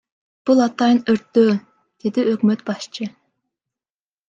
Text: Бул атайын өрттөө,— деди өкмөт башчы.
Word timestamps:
Бул 0.49 0.61
атайын 0.65 1.01
өрттөө,— 1.13 1.53
деди 2.05 2.25
өкмөт 2.33 2.67
башчы. 2.73 3.11